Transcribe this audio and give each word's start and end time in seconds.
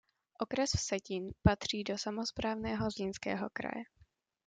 Okres 0.39 0.71
Vsetín 0.73 1.29
patří 1.43 1.83
do 1.83 1.97
samosprávného 1.97 2.89
Zlínského 2.91 3.49
kraje. 3.53 3.83